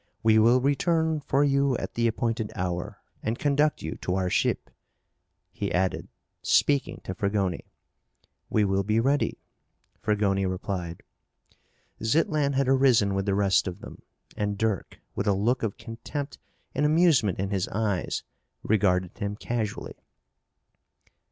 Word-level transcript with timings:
"We 0.23 0.39
will 0.39 0.59
return 0.61 1.19
for 1.19 1.43
you 1.43 1.77
at 1.77 1.93
the 1.93 2.07
appointed 2.07 2.51
hour 2.55 3.03
and 3.21 3.37
conduct 3.37 3.83
you 3.83 3.97
to 3.97 4.15
our 4.15 4.31
ship," 4.31 4.71
he 5.51 5.71
added, 5.71 6.07
speaking 6.41 7.01
to 7.03 7.13
Fragoni. 7.13 7.65
"We 8.49 8.65
will 8.65 8.81
be 8.81 8.99
ready," 8.99 9.37
Fragoni 10.01 10.47
replied. 10.47 11.03
Zitlan 12.03 12.53
had 12.53 12.67
arisen 12.67 13.13
with 13.13 13.27
the 13.27 13.35
rest 13.35 13.67
of 13.67 13.81
them 13.81 14.01
and 14.35 14.57
Dirk, 14.57 14.97
with 15.13 15.27
a 15.27 15.33
look 15.33 15.61
of 15.61 15.77
contempt 15.77 16.39
and 16.73 16.83
amusement 16.83 17.37
in 17.37 17.51
his 17.51 17.67
eyes, 17.67 18.23
regarded 18.63 19.15
him 19.19 19.35
casually. 19.35 19.99